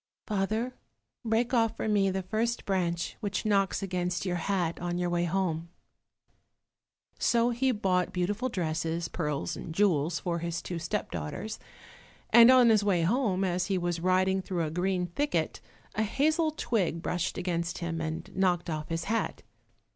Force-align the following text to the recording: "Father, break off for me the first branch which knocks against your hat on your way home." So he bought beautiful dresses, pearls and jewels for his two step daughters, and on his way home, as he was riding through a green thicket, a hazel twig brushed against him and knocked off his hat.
"Father, 0.25 0.73
break 1.23 1.53
off 1.53 1.77
for 1.77 1.87
me 1.87 2.09
the 2.09 2.23
first 2.23 2.65
branch 2.65 3.17
which 3.19 3.45
knocks 3.45 3.83
against 3.83 4.25
your 4.25 4.37
hat 4.37 4.79
on 4.79 4.97
your 4.97 5.11
way 5.11 5.25
home." 5.25 5.69
So 7.19 7.51
he 7.51 7.71
bought 7.71 8.11
beautiful 8.11 8.49
dresses, 8.49 9.07
pearls 9.07 9.55
and 9.55 9.75
jewels 9.75 10.19
for 10.19 10.39
his 10.39 10.59
two 10.63 10.79
step 10.79 11.11
daughters, 11.11 11.59
and 12.31 12.49
on 12.49 12.69
his 12.69 12.83
way 12.83 13.03
home, 13.03 13.43
as 13.43 13.67
he 13.67 13.77
was 13.77 13.99
riding 13.99 14.41
through 14.41 14.63
a 14.63 14.71
green 14.71 15.05
thicket, 15.05 15.61
a 15.93 16.01
hazel 16.01 16.49
twig 16.49 17.03
brushed 17.03 17.37
against 17.37 17.77
him 17.77 18.01
and 18.01 18.35
knocked 18.35 18.71
off 18.71 18.89
his 18.89 19.03
hat. 19.03 19.43